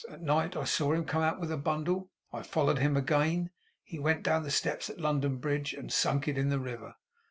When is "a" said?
1.51-1.57